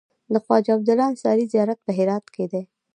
[0.31, 2.61] د خواجه عبدالله انصاري زيارت په هرات کی دی